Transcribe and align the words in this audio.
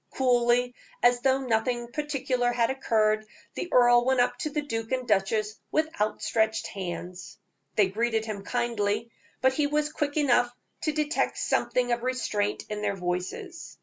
Coolly, 0.09 0.73
as 1.03 1.21
though 1.21 1.39
nothing 1.41 1.91
particular 1.91 2.51
had 2.51 2.71
occurred, 2.71 3.23
the 3.53 3.69
earl 3.71 4.03
went 4.03 4.19
up 4.19 4.35
to 4.39 4.49
the 4.49 4.63
duke 4.63 4.91
and 4.91 5.07
duchess 5.07 5.59
with 5.71 5.87
outstretched 6.01 6.65
hands. 6.65 7.37
They 7.75 7.87
greeted 7.89 8.25
him 8.25 8.43
kindly, 8.43 9.11
but 9.41 9.53
he 9.53 9.67
was 9.67 9.93
quick 9.93 10.17
enough 10.17 10.51
to 10.85 10.91
detect 10.91 11.37
something 11.37 11.91
of 11.91 12.01
restraint 12.01 12.65
in 12.67 12.81
their 12.81 12.95
voices. 12.95 13.77